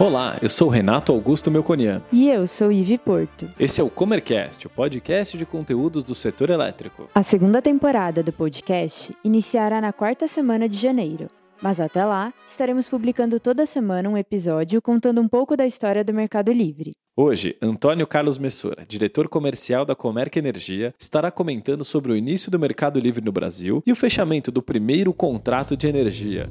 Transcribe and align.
Olá, 0.00 0.38
eu 0.40 0.48
sou 0.48 0.68
Renato 0.68 1.10
Augusto 1.10 1.50
Melconian. 1.50 2.00
E 2.12 2.30
eu 2.30 2.46
sou 2.46 2.70
Ivi 2.70 2.96
Porto. 2.96 3.50
Esse 3.58 3.80
é 3.80 3.84
o 3.84 3.90
Comercast, 3.90 4.64
o 4.64 4.70
podcast 4.70 5.36
de 5.36 5.44
conteúdos 5.44 6.04
do 6.04 6.14
setor 6.14 6.50
elétrico. 6.50 7.08
A 7.12 7.22
segunda 7.24 7.60
temporada 7.60 8.22
do 8.22 8.32
podcast 8.32 9.12
iniciará 9.24 9.80
na 9.80 9.92
quarta 9.92 10.28
semana 10.28 10.68
de 10.68 10.78
janeiro. 10.78 11.26
Mas 11.60 11.80
até 11.80 12.04
lá, 12.04 12.32
estaremos 12.46 12.88
publicando 12.88 13.40
toda 13.40 13.66
semana 13.66 14.08
um 14.08 14.16
episódio 14.16 14.80
contando 14.80 15.20
um 15.20 15.26
pouco 15.26 15.56
da 15.56 15.66
história 15.66 16.04
do 16.04 16.14
Mercado 16.14 16.52
Livre. 16.52 16.92
Hoje, 17.16 17.56
Antônio 17.60 18.06
Carlos 18.06 18.38
Messora, 18.38 18.86
diretor 18.86 19.28
comercial 19.28 19.84
da 19.84 19.96
Comerc 19.96 20.38
Energia, 20.38 20.94
estará 20.96 21.32
comentando 21.32 21.84
sobre 21.84 22.12
o 22.12 22.16
início 22.16 22.52
do 22.52 22.58
Mercado 22.60 23.00
Livre 23.00 23.24
no 23.24 23.32
Brasil 23.32 23.82
e 23.84 23.90
o 23.90 23.96
fechamento 23.96 24.52
do 24.52 24.62
primeiro 24.62 25.12
contrato 25.12 25.76
de 25.76 25.88
energia. 25.88 26.48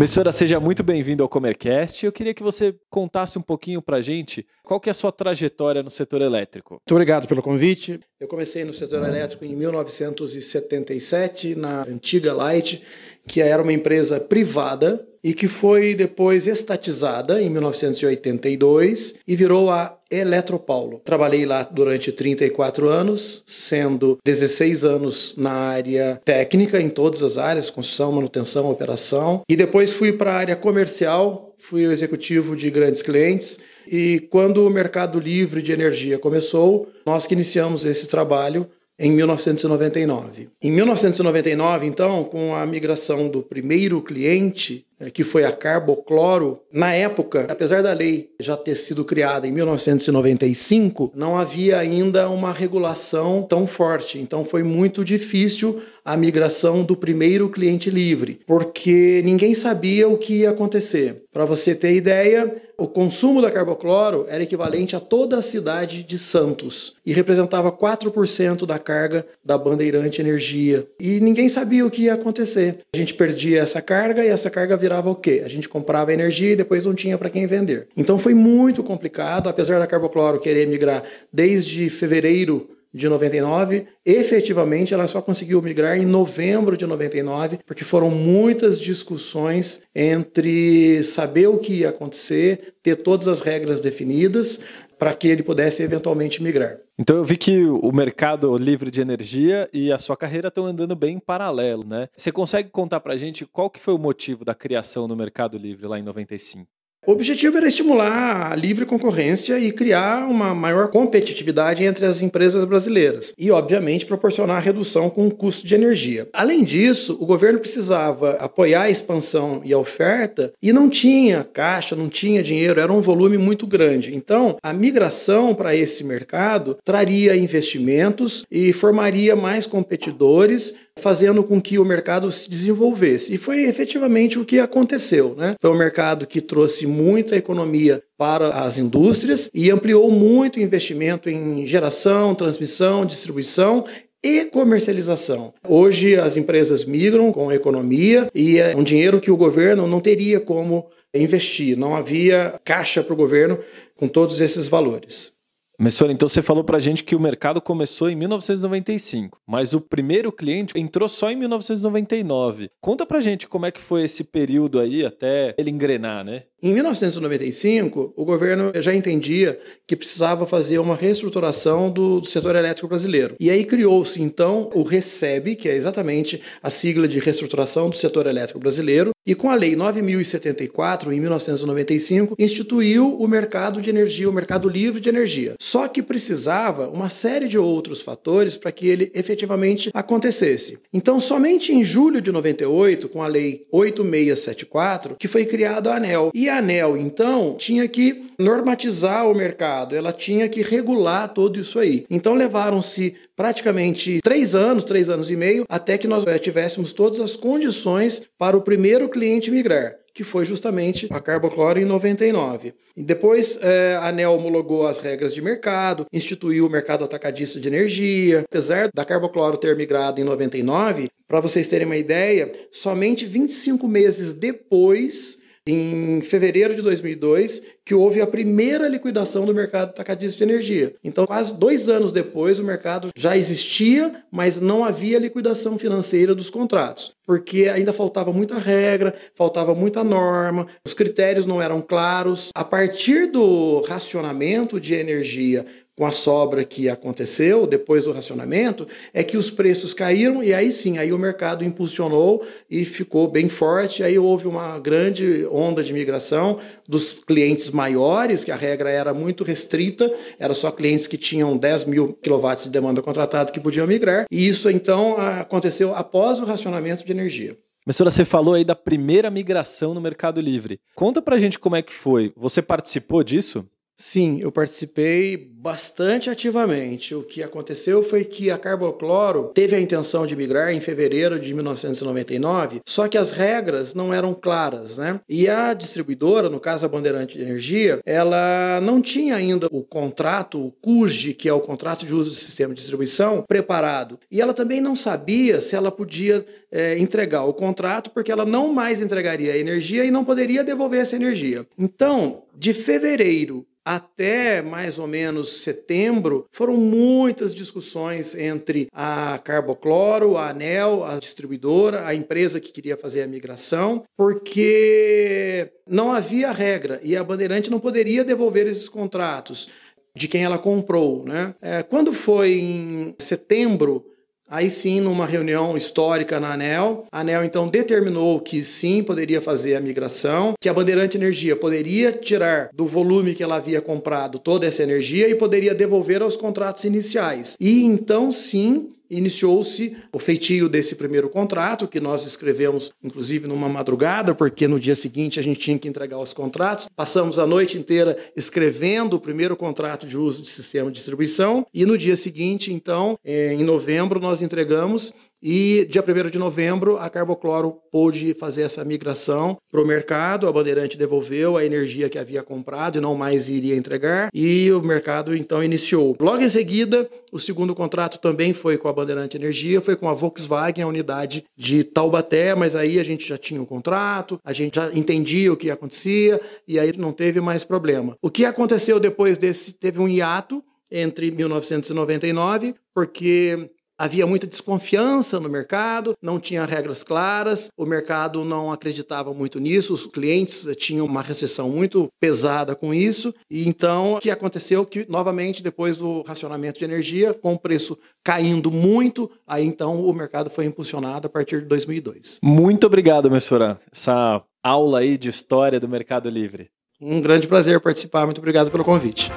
Messora, 0.00 0.32
seja 0.32 0.58
muito 0.58 0.82
bem-vindo 0.82 1.22
ao 1.22 1.28
Comercast. 1.28 2.06
Eu 2.06 2.10
queria 2.10 2.32
que 2.32 2.42
você 2.42 2.74
contasse 2.88 3.38
um 3.38 3.42
pouquinho 3.42 3.82
para 3.82 4.00
gente 4.00 4.46
qual 4.70 4.78
que 4.78 4.88
é 4.88 4.92
a 4.92 4.94
sua 4.94 5.10
trajetória 5.10 5.82
no 5.82 5.90
setor 5.90 6.22
elétrico. 6.22 6.74
Muito 6.74 6.92
obrigado 6.92 7.26
pelo 7.26 7.42
convite. 7.42 7.98
Eu 8.20 8.28
comecei 8.28 8.64
no 8.64 8.72
setor 8.72 9.02
elétrico 9.02 9.44
em 9.44 9.56
1977, 9.56 11.56
na 11.56 11.82
antiga 11.82 12.32
Light, 12.32 12.80
que 13.26 13.40
era 13.40 13.60
uma 13.60 13.72
empresa 13.72 14.20
privada 14.20 15.04
e 15.24 15.34
que 15.34 15.48
foi 15.48 15.92
depois 15.92 16.46
estatizada 16.46 17.42
em 17.42 17.50
1982 17.50 19.16
e 19.26 19.34
virou 19.34 19.72
a 19.72 19.98
Eletropaulo. 20.08 21.00
Trabalhei 21.04 21.44
lá 21.44 21.64
durante 21.64 22.12
34 22.12 22.88
anos, 22.88 23.42
sendo 23.44 24.18
16 24.24 24.84
anos 24.84 25.36
na 25.36 25.50
área 25.50 26.22
técnica, 26.24 26.80
em 26.80 26.88
todas 26.88 27.24
as 27.24 27.36
áreas, 27.36 27.70
construção, 27.70 28.12
manutenção, 28.12 28.70
operação, 28.70 29.42
e 29.50 29.56
depois 29.56 29.92
fui 29.92 30.12
para 30.12 30.32
a 30.32 30.36
área 30.36 30.54
comercial, 30.54 31.56
fui 31.58 31.88
o 31.88 31.92
executivo 31.92 32.54
de 32.54 32.70
grandes 32.70 33.02
clientes, 33.02 33.68
e 33.86 34.20
quando 34.30 34.66
o 34.66 34.70
mercado 34.70 35.18
livre 35.18 35.62
de 35.62 35.72
energia 35.72 36.18
começou, 36.18 36.88
nós 37.04 37.26
que 37.26 37.34
iniciamos 37.34 37.84
esse 37.84 38.08
trabalho 38.08 38.66
em 38.98 39.10
1999. 39.12 40.50
Em 40.60 40.70
1999, 40.70 41.86
então, 41.86 42.24
com 42.24 42.54
a 42.54 42.66
migração 42.66 43.28
do 43.28 43.42
primeiro 43.42 44.02
cliente, 44.02 44.84
que 45.12 45.24
foi 45.24 45.44
a 45.44 45.52
Carbocloro, 45.52 46.60
na 46.72 46.92
época, 46.92 47.46
apesar 47.48 47.82
da 47.82 47.92
lei 47.92 48.30
já 48.38 48.56
ter 48.56 48.74
sido 48.74 49.04
criada 49.04 49.46
em 49.46 49.52
1995, 49.52 51.12
não 51.14 51.38
havia 51.38 51.78
ainda 51.78 52.28
uma 52.28 52.52
regulação 52.52 53.42
tão 53.42 53.66
forte. 53.66 54.18
Então 54.18 54.44
foi 54.44 54.62
muito 54.62 55.04
difícil 55.04 55.80
a 56.04 56.16
migração 56.16 56.82
do 56.82 56.96
primeiro 56.96 57.48
cliente 57.48 57.90
livre, 57.90 58.40
porque 58.46 59.22
ninguém 59.24 59.54
sabia 59.54 60.08
o 60.08 60.18
que 60.18 60.40
ia 60.40 60.50
acontecer. 60.50 61.24
Para 61.32 61.44
você 61.44 61.74
ter 61.74 61.94
ideia, 61.94 62.60
o 62.76 62.88
consumo 62.88 63.40
da 63.40 63.50
carbocloro 63.50 64.26
era 64.28 64.42
equivalente 64.42 64.96
a 64.96 65.00
toda 65.00 65.38
a 65.38 65.42
cidade 65.42 66.02
de 66.02 66.18
Santos 66.18 66.96
e 67.04 67.12
representava 67.12 67.70
4% 67.70 68.66
da 68.66 68.78
carga 68.78 69.24
da 69.44 69.56
Bandeirante 69.56 70.20
Energia. 70.20 70.86
E 70.98 71.20
ninguém 71.20 71.48
sabia 71.48 71.86
o 71.86 71.90
que 71.90 72.04
ia 72.04 72.14
acontecer. 72.14 72.78
A 72.92 72.96
gente 72.96 73.14
perdia 73.14 73.60
essa 73.60 73.82
carga 73.82 74.24
e 74.24 74.28
essa 74.28 74.48
carga 74.50 74.76
virava 74.76 74.89
o 74.98 75.14
quê? 75.14 75.42
A 75.44 75.48
gente 75.48 75.68
comprava 75.68 76.12
energia 76.12 76.52
e 76.52 76.56
depois 76.56 76.84
não 76.84 76.94
tinha 76.94 77.16
para 77.16 77.30
quem 77.30 77.46
vender. 77.46 77.88
Então 77.96 78.18
foi 78.18 78.34
muito 78.34 78.82
complicado, 78.82 79.48
apesar 79.48 79.78
da 79.78 79.86
carbocloro 79.86 80.40
querer 80.40 80.66
migrar 80.66 81.02
desde 81.32 81.88
fevereiro 81.88 82.68
de 82.92 83.08
99. 83.08 83.86
Efetivamente, 84.04 84.92
ela 84.92 85.06
só 85.06 85.22
conseguiu 85.22 85.62
migrar 85.62 85.98
em 85.98 86.04
novembro 86.04 86.76
de 86.76 86.86
99, 86.86 87.58
porque 87.66 87.84
foram 87.84 88.10
muitas 88.10 88.78
discussões 88.78 89.82
entre 89.94 91.02
saber 91.04 91.48
o 91.48 91.58
que 91.58 91.80
ia 91.80 91.90
acontecer, 91.90 92.74
ter 92.82 92.96
todas 92.96 93.28
as 93.28 93.40
regras 93.40 93.80
definidas 93.80 94.62
para 94.98 95.14
que 95.14 95.28
ele 95.28 95.42
pudesse 95.42 95.82
eventualmente 95.82 96.42
migrar. 96.42 96.78
Então 96.98 97.16
eu 97.16 97.24
vi 97.24 97.38
que 97.38 97.64
o 97.64 97.90
mercado 97.90 98.54
livre 98.58 98.90
de 98.90 99.00
energia 99.00 99.66
e 99.72 99.90
a 99.90 99.96
sua 99.96 100.14
carreira 100.14 100.48
estão 100.48 100.66
andando 100.66 100.94
bem 100.94 101.16
em 101.16 101.18
paralelo, 101.18 101.86
né? 101.86 102.08
Você 102.14 102.30
consegue 102.30 102.68
contar 102.68 103.00
para 103.00 103.16
gente 103.16 103.46
qual 103.46 103.70
que 103.70 103.80
foi 103.80 103.94
o 103.94 103.98
motivo 103.98 104.44
da 104.44 104.54
criação 104.54 105.08
do 105.08 105.16
mercado 105.16 105.56
livre 105.56 105.86
lá 105.86 105.98
em 105.98 106.02
95? 106.02 106.68
O 107.06 107.12
objetivo 107.12 107.56
era 107.56 107.66
estimular 107.66 108.52
a 108.52 108.54
livre 108.54 108.84
concorrência 108.84 109.58
e 109.58 109.72
criar 109.72 110.26
uma 110.28 110.54
maior 110.54 110.88
competitividade 110.88 111.82
entre 111.82 112.04
as 112.04 112.20
empresas 112.20 112.62
brasileiras 112.66 113.32
e, 113.38 113.50
obviamente, 113.50 114.04
proporcionar 114.04 114.62
redução 114.62 115.08
com 115.08 115.26
o 115.26 115.34
custo 115.34 115.66
de 115.66 115.74
energia. 115.74 116.28
Além 116.30 116.62
disso, 116.62 117.16
o 117.18 117.24
governo 117.24 117.58
precisava 117.58 118.32
apoiar 118.32 118.82
a 118.82 118.90
expansão 118.90 119.62
e 119.64 119.72
a 119.72 119.78
oferta 119.78 120.52
e 120.62 120.74
não 120.74 120.90
tinha 120.90 121.42
caixa, 121.42 121.96
não 121.96 122.10
tinha 122.10 122.42
dinheiro, 122.42 122.78
era 122.78 122.92
um 122.92 123.00
volume 123.00 123.38
muito 123.38 123.66
grande. 123.66 124.14
Então, 124.14 124.58
a 124.62 124.70
migração 124.70 125.54
para 125.54 125.74
esse 125.74 126.04
mercado 126.04 126.76
traria 126.84 127.34
investimentos 127.34 128.44
e 128.50 128.74
formaria 128.74 129.34
mais 129.34 129.64
competidores 129.64 130.76
fazendo 131.00 131.42
com 131.42 131.60
que 131.60 131.78
o 131.78 131.84
mercado 131.84 132.30
se 132.30 132.48
desenvolvesse. 132.48 133.34
E 133.34 133.38
foi 133.38 133.64
efetivamente 133.64 134.38
o 134.38 134.44
que 134.44 134.58
aconteceu. 134.58 135.34
Né? 135.36 135.54
Foi 135.60 135.70
um 135.70 135.76
mercado 135.76 136.26
que 136.26 136.40
trouxe 136.40 136.86
muita 136.90 137.36
economia 137.36 138.02
para 138.18 138.48
as 138.64 138.76
indústrias 138.76 139.50
e 139.54 139.70
ampliou 139.70 140.10
muito 140.10 140.56
o 140.56 140.62
investimento 140.62 141.30
em 141.30 141.66
geração, 141.66 142.34
transmissão, 142.34 143.06
distribuição 143.06 143.84
e 144.22 144.44
comercialização. 144.44 145.54
Hoje 145.66 146.16
as 146.16 146.36
empresas 146.36 146.84
migram 146.84 147.32
com 147.32 147.48
a 147.48 147.54
economia 147.54 148.30
e 148.34 148.58
é 148.58 148.76
um 148.76 148.82
dinheiro 148.82 149.20
que 149.20 149.30
o 149.30 149.36
governo 149.36 149.86
não 149.86 150.00
teria 150.00 150.38
como 150.38 150.88
investir, 151.14 151.76
não 151.76 151.96
havia 151.96 152.60
caixa 152.64 153.02
para 153.02 153.14
o 153.14 153.16
governo 153.16 153.58
com 153.96 154.06
todos 154.06 154.40
esses 154.40 154.68
valores. 154.68 155.32
Messora, 155.82 156.12
então 156.12 156.28
você 156.28 156.42
falou 156.42 156.62
pra 156.62 156.78
gente 156.78 157.02
que 157.02 157.16
o 157.16 157.20
mercado 157.20 157.58
começou 157.58 158.10
em 158.10 158.14
1995, 158.14 159.40
mas 159.48 159.72
o 159.72 159.80
primeiro 159.80 160.30
cliente 160.30 160.78
entrou 160.78 161.08
só 161.08 161.30
em 161.30 161.36
1999. 161.36 162.68
Conta 162.82 163.06
pra 163.06 163.22
gente 163.22 163.48
como 163.48 163.64
é 163.64 163.70
que 163.70 163.80
foi 163.80 164.02
esse 164.02 164.24
período 164.24 164.78
aí 164.78 165.06
até 165.06 165.54
ele 165.56 165.70
engrenar, 165.70 166.22
né? 166.22 166.42
Em 166.62 166.74
1995, 166.74 168.12
o 168.14 168.24
governo 168.26 168.70
já 168.74 168.94
entendia 168.94 169.58
que 169.86 169.96
precisava 169.96 170.46
fazer 170.46 170.78
uma 170.78 170.94
reestruturação 170.94 171.90
do, 171.90 172.20
do 172.20 172.26
setor 172.26 172.54
elétrico 172.54 172.86
brasileiro. 172.86 173.34
E 173.40 173.50
aí 173.50 173.64
criou-se 173.64 174.22
então 174.22 174.68
o 174.74 174.82
RECEB, 174.82 175.56
que 175.56 175.70
é 175.70 175.74
exatamente 175.74 176.42
a 176.62 176.68
sigla 176.68 177.08
de 177.08 177.18
reestruturação 177.18 177.88
do 177.88 177.96
setor 177.96 178.26
elétrico 178.26 178.60
brasileiro, 178.60 179.12
e 179.26 179.34
com 179.34 179.48
a 179.48 179.54
Lei 179.54 179.74
9074, 179.74 181.10
em 181.12 181.20
1995, 181.20 182.34
instituiu 182.38 183.18
o 183.18 183.26
mercado 183.26 183.80
de 183.80 183.88
energia, 183.88 184.28
o 184.28 184.32
mercado 184.32 184.68
livre 184.68 185.00
de 185.00 185.08
energia. 185.08 185.54
Só 185.70 185.86
que 185.86 186.02
precisava 186.02 186.88
uma 186.88 187.08
série 187.08 187.46
de 187.46 187.56
outros 187.56 188.02
fatores 188.02 188.56
para 188.56 188.72
que 188.72 188.88
ele 188.88 189.12
efetivamente 189.14 189.88
acontecesse. 189.94 190.80
Então, 190.92 191.20
somente 191.20 191.72
em 191.72 191.84
julho 191.84 192.20
de 192.20 192.32
98, 192.32 193.08
com 193.08 193.22
a 193.22 193.28
Lei 193.28 193.68
8674, 193.70 195.14
que 195.16 195.28
foi 195.28 195.44
criada 195.44 195.92
a 195.92 195.96
ANEL. 195.98 196.32
E 196.34 196.48
a 196.48 196.58
ANEL, 196.58 196.96
então, 196.96 197.54
tinha 197.56 197.86
que 197.86 198.32
normatizar 198.36 199.30
o 199.30 199.34
mercado, 199.34 199.94
ela 199.94 200.12
tinha 200.12 200.48
que 200.48 200.60
regular 200.60 201.32
tudo 201.32 201.60
isso 201.60 201.78
aí. 201.78 202.04
Então, 202.10 202.34
levaram-se 202.34 203.14
praticamente 203.36 204.18
três 204.24 204.56
anos, 204.56 204.82
três 204.82 205.08
anos 205.08 205.30
e 205.30 205.36
meio, 205.36 205.66
até 205.68 205.96
que 205.96 206.08
nós 206.08 206.24
tivéssemos 206.40 206.92
todas 206.92 207.20
as 207.20 207.36
condições 207.36 208.24
para 208.36 208.56
o 208.56 208.62
primeiro 208.62 209.08
cliente 209.08 209.52
migrar 209.52 209.99
que 210.14 210.24
foi 210.24 210.44
justamente 210.44 211.06
a 211.10 211.20
Carbocloro 211.20 211.78
em 211.78 211.84
99. 211.84 212.74
E 212.96 213.02
depois 213.02 213.58
é, 213.62 213.96
a 213.96 214.08
ANEL 214.08 214.34
homologou 214.34 214.86
as 214.86 215.00
regras 215.00 215.34
de 215.34 215.40
mercado, 215.40 216.06
instituiu 216.12 216.66
o 216.66 216.70
mercado 216.70 217.04
atacadista 217.04 217.58
de 217.58 217.68
energia. 217.68 218.44
Apesar 218.48 218.90
da 218.92 219.04
Carbocloro 219.04 219.56
ter 219.56 219.76
migrado 219.76 220.20
em 220.20 220.24
99, 220.24 221.08
para 221.26 221.40
vocês 221.40 221.68
terem 221.68 221.86
uma 221.86 221.96
ideia, 221.96 222.50
somente 222.70 223.24
25 223.24 223.86
meses 223.86 224.34
depois 224.34 225.39
em 225.70 226.20
fevereiro 226.20 226.74
de 226.74 226.82
2002, 226.82 227.62
que 227.84 227.94
houve 227.94 228.20
a 228.20 228.26
primeira 228.26 228.88
liquidação 228.88 229.44
do 229.44 229.54
mercado 229.54 229.94
tacadista 229.94 230.38
de 230.38 230.50
energia. 230.50 230.94
Então, 231.02 231.26
quase 231.26 231.58
dois 231.58 231.88
anos 231.88 232.12
depois, 232.12 232.58
o 232.58 232.64
mercado 232.64 233.08
já 233.16 233.36
existia, 233.36 234.22
mas 234.30 234.60
não 234.60 234.84
havia 234.84 235.18
liquidação 235.18 235.78
financeira 235.78 236.34
dos 236.34 236.50
contratos, 236.50 237.12
porque 237.26 237.68
ainda 237.68 237.92
faltava 237.92 238.32
muita 238.32 238.58
regra, 238.58 239.14
faltava 239.34 239.74
muita 239.74 240.04
norma, 240.04 240.66
os 240.84 240.94
critérios 240.94 241.46
não 241.46 241.60
eram 241.60 241.80
claros. 241.80 242.50
A 242.54 242.64
partir 242.64 243.26
do 243.26 243.80
racionamento 243.82 244.80
de 244.80 244.94
energia 244.94 245.66
com 245.96 246.06
a 246.06 246.12
sobra 246.12 246.64
que 246.64 246.88
aconteceu 246.88 247.66
depois 247.66 248.04
do 248.04 248.12
racionamento, 248.12 248.88
é 249.12 249.22
que 249.22 249.36
os 249.36 249.50
preços 249.50 249.92
caíram 249.92 250.42
e 250.42 250.54
aí 250.54 250.72
sim, 250.72 250.98
aí 250.98 251.12
o 251.12 251.18
mercado 251.18 251.64
impulsionou 251.64 252.44
e 252.70 252.84
ficou 252.84 253.28
bem 253.28 253.48
forte. 253.48 254.02
Aí 254.02 254.18
houve 254.18 254.46
uma 254.46 254.78
grande 254.78 255.46
onda 255.50 255.82
de 255.82 255.92
migração 255.92 256.58
dos 256.88 257.12
clientes 257.12 257.70
maiores, 257.70 258.44
que 258.44 258.50
a 258.50 258.56
regra 258.56 258.90
era 258.90 259.12
muito 259.12 259.44
restrita, 259.44 260.10
era 260.38 260.54
só 260.54 260.70
clientes 260.70 261.06
que 261.06 261.18
tinham 261.18 261.56
10 261.56 261.84
mil 261.84 262.18
kW 262.22 262.56
de 262.62 262.70
demanda 262.70 263.02
contratada 263.02 263.52
que 263.52 263.60
podiam 263.60 263.86
migrar. 263.86 264.24
E 264.30 264.48
isso 264.48 264.70
então 264.70 265.16
aconteceu 265.18 265.94
após 265.94 266.40
o 266.40 266.44
racionamento 266.44 267.04
de 267.04 267.12
energia. 267.12 267.56
Professora, 267.84 268.10
você 268.10 268.24
falou 268.24 268.54
aí 268.54 268.64
da 268.64 268.76
primeira 268.76 269.30
migração 269.30 269.94
no 269.94 270.00
Mercado 270.00 270.40
Livre. 270.40 270.78
Conta 270.94 271.20
pra 271.20 271.38
gente 271.38 271.58
como 271.58 271.76
é 271.76 271.82
que 271.82 271.92
foi. 271.92 272.32
Você 272.36 272.62
participou 272.62 273.24
disso? 273.24 273.66
Sim, 274.00 274.38
eu 274.40 274.50
participei 274.50 275.36
bastante 275.36 276.30
ativamente. 276.30 277.14
O 277.14 277.22
que 277.22 277.42
aconteceu 277.42 278.02
foi 278.02 278.24
que 278.24 278.50
a 278.50 278.56
Carbocloro 278.56 279.50
teve 279.54 279.76
a 279.76 279.80
intenção 279.80 280.24
de 280.24 280.34
migrar 280.34 280.72
em 280.72 280.80
fevereiro 280.80 281.38
de 281.38 281.52
1999, 281.52 282.80
só 282.88 283.06
que 283.08 283.18
as 283.18 283.30
regras 283.30 283.94
não 283.94 284.12
eram 284.12 284.32
claras, 284.32 284.96
né? 284.96 285.20
E 285.28 285.50
a 285.50 285.74
distribuidora, 285.74 286.48
no 286.48 286.58
caso 286.58 286.86
a 286.86 286.88
Bandeirante 286.88 287.36
de 287.36 287.44
Energia, 287.44 288.00
ela 288.06 288.80
não 288.80 289.02
tinha 289.02 289.36
ainda 289.36 289.68
o 289.70 289.82
contrato, 289.82 290.58
o 290.58 290.72
CUSD, 290.80 291.34
que 291.34 291.46
é 291.46 291.52
o 291.52 291.60
contrato 291.60 292.06
de 292.06 292.14
uso 292.14 292.30
do 292.30 292.36
sistema 292.36 292.72
de 292.72 292.80
distribuição, 292.80 293.44
preparado. 293.46 294.18
E 294.30 294.40
ela 294.40 294.54
também 294.54 294.80
não 294.80 294.96
sabia 294.96 295.60
se 295.60 295.76
ela 295.76 295.92
podia 295.92 296.46
é, 296.72 296.98
entregar 296.98 297.44
o 297.44 297.52
contrato, 297.52 298.08
porque 298.08 298.32
ela 298.32 298.46
não 298.46 298.72
mais 298.72 299.02
entregaria 299.02 299.52
a 299.52 299.58
energia 299.58 300.06
e 300.06 300.10
não 300.10 300.24
poderia 300.24 300.64
devolver 300.64 301.02
essa 301.02 301.16
energia. 301.16 301.66
Então, 301.78 302.44
de 302.56 302.72
fevereiro 302.72 303.66
até 303.84 304.62
mais 304.62 304.98
ou 304.98 305.06
menos 305.06 305.62
setembro, 305.62 306.46
foram 306.52 306.76
muitas 306.76 307.54
discussões 307.54 308.34
entre 308.34 308.88
a 308.92 309.38
Carbocloro, 309.42 310.36
a 310.36 310.50
ANEL, 310.50 311.04
a 311.04 311.18
distribuidora, 311.18 312.06
a 312.06 312.14
empresa 312.14 312.60
que 312.60 312.72
queria 312.72 312.96
fazer 312.96 313.22
a 313.22 313.26
migração, 313.26 314.04
porque 314.16 315.70
não 315.86 316.12
havia 316.12 316.52
regra 316.52 317.00
e 317.02 317.16
a 317.16 317.24
Bandeirante 317.24 317.70
não 317.70 317.80
poderia 317.80 318.24
devolver 318.24 318.66
esses 318.66 318.88
contratos 318.88 319.70
de 320.14 320.28
quem 320.28 320.44
ela 320.44 320.58
comprou. 320.58 321.24
Né? 321.24 321.54
É, 321.60 321.82
quando 321.82 322.12
foi 322.12 322.52
em 322.52 323.14
setembro, 323.18 324.04
Aí 324.50 324.68
sim, 324.68 325.00
numa 325.00 325.26
reunião 325.26 325.76
histórica 325.76 326.40
na 326.40 326.54
ANEL, 326.54 327.06
a 327.12 327.20
ANEL 327.20 327.44
então 327.44 327.68
determinou 327.68 328.40
que 328.40 328.64
sim, 328.64 329.00
poderia 329.00 329.40
fazer 329.40 329.76
a 329.76 329.80
migração, 329.80 330.54
que 330.60 330.68
a 330.68 330.74
Bandeirante 330.74 331.16
Energia 331.16 331.54
poderia 331.54 332.10
tirar 332.10 332.68
do 332.74 332.84
volume 332.84 333.36
que 333.36 333.44
ela 333.44 333.56
havia 333.56 333.80
comprado 333.80 334.40
toda 334.40 334.66
essa 334.66 334.82
energia 334.82 335.28
e 335.28 335.36
poderia 335.36 335.72
devolver 335.72 336.20
aos 336.20 336.34
contratos 336.34 336.82
iniciais. 336.82 337.54
E 337.60 337.84
então 337.84 338.32
sim, 338.32 338.88
iniciou-se 339.10 339.96
o 340.12 340.18
feitio 340.18 340.68
desse 340.68 340.94
primeiro 340.94 341.28
contrato, 341.28 341.88
que 341.88 341.98
nós 341.98 342.24
escrevemos, 342.24 342.92
inclusive, 343.02 343.48
numa 343.48 343.68
madrugada, 343.68 344.34
porque 344.34 344.68
no 344.68 344.78
dia 344.78 344.94
seguinte 344.94 345.40
a 345.40 345.42
gente 345.42 345.58
tinha 345.58 345.78
que 345.78 345.88
entregar 345.88 346.18
os 346.18 346.32
contratos. 346.32 346.88
Passamos 346.94 347.38
a 347.38 347.46
noite 347.46 347.76
inteira 347.76 348.16
escrevendo 348.36 349.14
o 349.14 349.20
primeiro 349.20 349.56
contrato 349.56 350.06
de 350.06 350.16
uso 350.16 350.42
de 350.42 350.48
sistema 350.48 350.90
de 350.90 350.96
distribuição, 350.96 351.66
e 351.74 351.84
no 351.84 351.98
dia 351.98 352.16
seguinte, 352.16 352.72
então, 352.72 353.18
eh, 353.24 353.52
em 353.54 353.64
novembro, 353.64 354.20
nós 354.20 354.42
entregamos 354.42 355.12
e 355.42 355.86
dia 355.88 356.04
1 356.06 356.30
de 356.30 356.38
novembro, 356.38 356.98
a 356.98 357.08
Carbocloro 357.08 357.78
pôde 357.90 358.34
fazer 358.34 358.62
essa 358.62 358.84
migração 358.84 359.56
para 359.70 359.80
o 359.80 359.86
mercado. 359.86 360.46
A 360.46 360.52
Bandeirante 360.52 360.98
devolveu 360.98 361.56
a 361.56 361.64
energia 361.64 362.10
que 362.10 362.18
havia 362.18 362.42
comprado 362.42 362.98
e 362.98 363.00
não 363.00 363.14
mais 363.14 363.48
iria 363.48 363.74
entregar. 363.74 364.28
E 364.34 364.70
o 364.70 364.82
mercado 364.82 365.34
então 365.34 365.64
iniciou. 365.64 366.14
Logo 366.20 366.42
em 366.42 366.48
seguida, 366.48 367.08
o 367.32 367.38
segundo 367.38 367.74
contrato 367.74 368.18
também 368.18 368.52
foi 368.52 368.76
com 368.76 368.88
a 368.88 368.92
Bandeirante 368.92 369.36
Energia, 369.36 369.80
foi 369.80 369.96
com 369.96 370.08
a 370.08 370.14
Volkswagen, 370.14 370.84
a 370.84 370.88
unidade 370.88 371.44
de 371.56 371.84
Taubaté, 371.84 372.54
mas 372.54 372.76
aí 372.76 372.98
a 372.98 373.04
gente 373.04 373.26
já 373.26 373.38
tinha 373.38 373.60
o 373.60 373.62
um 373.62 373.66
contrato, 373.66 374.38
a 374.44 374.52
gente 374.52 374.74
já 374.76 374.92
entendia 374.92 375.52
o 375.52 375.56
que 375.56 375.70
acontecia 375.70 376.40
e 376.68 376.78
aí 376.78 376.94
não 376.98 377.12
teve 377.12 377.40
mais 377.40 377.64
problema. 377.64 378.14
O 378.20 378.30
que 378.30 378.44
aconteceu 378.44 379.00
depois 379.00 379.38
desse? 379.38 379.72
Teve 379.72 380.00
um 380.00 380.08
hiato 380.08 380.62
entre 380.90 381.30
1999, 381.30 382.74
porque 382.92 383.70
Havia 384.00 384.26
muita 384.26 384.46
desconfiança 384.46 385.38
no 385.38 385.50
mercado, 385.50 386.16
não 386.22 386.40
tinha 386.40 386.64
regras 386.64 387.02
claras, 387.02 387.68
o 387.76 387.84
mercado 387.84 388.42
não 388.46 388.72
acreditava 388.72 389.34
muito 389.34 389.60
nisso, 389.60 389.92
os 389.92 390.06
clientes 390.06 390.66
tinham 390.78 391.04
uma 391.04 391.20
restrição 391.20 391.68
muito 391.68 392.08
pesada 392.18 392.74
com 392.74 392.94
isso. 392.94 393.34
E 393.50 393.68
então, 393.68 394.14
o 394.14 394.18
que 394.18 394.30
aconteceu 394.30 394.86
que 394.86 395.04
novamente 395.06 395.62
depois 395.62 395.98
do 395.98 396.22
racionamento 396.22 396.78
de 396.78 396.84
energia, 396.86 397.34
com 397.34 397.52
o 397.52 397.58
preço 397.58 397.98
caindo 398.24 398.70
muito, 398.70 399.30
aí 399.46 399.66
então 399.66 400.02
o 400.02 400.14
mercado 400.14 400.48
foi 400.48 400.64
impulsionado 400.64 401.26
a 401.26 401.30
partir 401.30 401.60
de 401.60 401.66
2002. 401.66 402.38
Muito 402.42 402.86
obrigado, 402.86 403.30
Messoran. 403.30 403.76
Essa 403.92 404.42
aula 404.62 405.00
aí 405.00 405.18
de 405.18 405.28
história 405.28 405.78
do 405.78 405.86
Mercado 405.86 406.30
Livre. 406.30 406.70
Um 406.98 407.20
grande 407.20 407.46
prazer 407.46 407.78
participar. 407.78 408.24
Muito 408.24 408.38
obrigado 408.38 408.70
pelo 408.70 408.82
convite. 408.82 409.30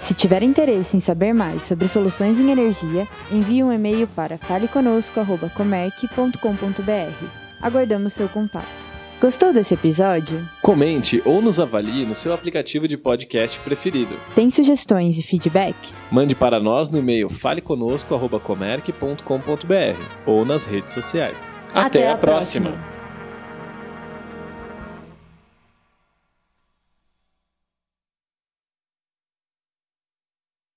Se 0.00 0.14
tiver 0.14 0.42
interesse 0.42 0.96
em 0.96 1.00
saber 1.00 1.32
mais 1.34 1.62
sobre 1.62 1.86
soluções 1.86 2.40
em 2.40 2.50
energia, 2.50 3.06
envie 3.30 3.62
um 3.62 3.70
e-mail 3.72 4.08
para 4.08 4.38
faleconosco.comerc.com.br. 4.38 7.24
Aguardamos 7.62 8.14
seu 8.14 8.28
contato. 8.28 8.66
Gostou 9.20 9.52
desse 9.52 9.74
episódio? 9.74 10.42
Comente 10.62 11.20
ou 11.26 11.42
nos 11.42 11.60
avalie 11.60 12.06
no 12.06 12.14
seu 12.14 12.32
aplicativo 12.32 12.88
de 12.88 12.96
podcast 12.96 13.60
preferido. 13.60 14.16
Tem 14.34 14.50
sugestões 14.50 15.18
e 15.18 15.22
feedback? 15.22 15.76
Mande 16.10 16.34
para 16.34 16.58
nós 16.58 16.88
no 16.88 16.96
e-mail 16.98 17.28
faleconosco.comerc.com.br 17.28 20.02
ou 20.24 20.46
nas 20.46 20.64
redes 20.64 20.94
sociais. 20.94 21.58
Até, 21.74 22.06
Até 22.06 22.10
a, 22.10 22.16
próxima. 22.16 22.70
próxima. 22.70 22.89